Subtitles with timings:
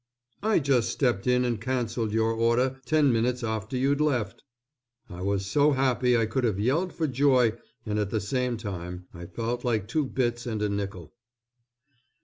[0.41, 4.43] "I just stepped in and cancelled your order ten minutes after you'd left."
[5.07, 7.53] I was so happy I could have yelled for joy
[7.85, 11.13] and at the same time I felt like two bits and a nickel.